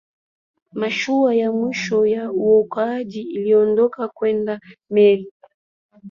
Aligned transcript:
mashua 0.73 1.35
ya 1.35 1.51
mwisho 1.51 2.05
ya 2.05 2.31
uokoaji 2.31 3.21
iliondoka 3.21 4.07
kwenye 4.07 4.59
meli 4.89 5.31